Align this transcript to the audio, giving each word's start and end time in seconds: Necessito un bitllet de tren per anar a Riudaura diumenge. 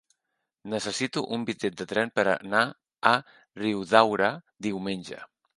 Necessito 0.73 1.23
un 1.37 1.43
bitllet 1.49 1.77
de 1.83 1.87
tren 1.93 2.13
per 2.17 2.25
anar 2.33 2.63
a 3.13 3.15
Riudaura 3.63 4.35
diumenge. 4.69 5.25